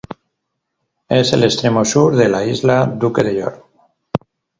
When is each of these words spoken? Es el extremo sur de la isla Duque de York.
Es 1.09 1.31
el 1.31 1.43
extremo 1.43 1.85
sur 1.85 2.15
de 2.15 2.27
la 2.27 2.43
isla 2.43 2.87
Duque 2.87 3.21
de 3.21 3.35
York. 3.35 3.63